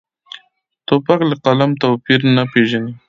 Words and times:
توپک 0.87 1.19
له 1.29 1.35
قلم 1.45 1.71
توپیر 1.81 2.19
نه 2.35 2.43
پېژني. 2.51 2.93